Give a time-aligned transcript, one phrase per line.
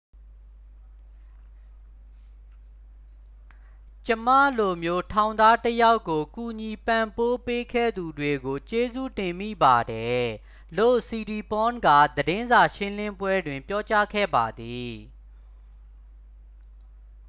[4.05, 10.25] """ကျွန်မလိုမျိုးထောင်သားတစ်ယောက်ကို ကူညီပံ့ပိုးပေးခဲ့သူတွေကို ကျေးဇူးတင်မိပါတယ်၊"
[10.77, 14.93] လို့ siriporn က သတင်းစာရှင်းလင်းပွဲတွင် ပြောကြားခဲ့ပါသည်။